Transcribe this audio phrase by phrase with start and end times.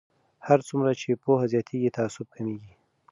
[0.47, 2.73] هر څومره چې پوهه زیاتیږي تعصب کمیږي.